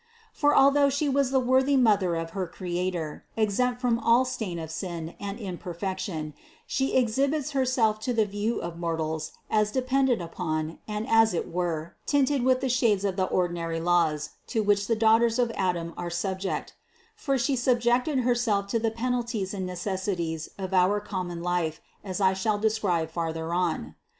[0.33, 4.71] For although She was the worthy Mother of her Creator, exempt from all stain of
[4.71, 6.33] sin and imperfection,
[6.65, 11.51] She exhibits Herself to the view of mor tals as dependent upon and as it
[11.53, 15.93] were tinted with the shades of the ordinary laws, to which the daughters of Adam
[15.97, 16.73] are subject;
[17.15, 22.19] for She subjected Herself to the pen alties and necessities of our common life, as
[22.19, 23.93] I shall de scribe later on.